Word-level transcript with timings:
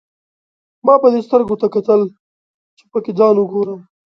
ما 0.85 0.93
به 1.01 1.07
دې 1.13 1.21
سترګو 1.27 1.55
ته 1.61 1.67
کتل، 1.75 2.01
چې 2.77 2.83
پکې 2.91 3.11
ځان 3.19 3.35
وګورم. 3.37 3.79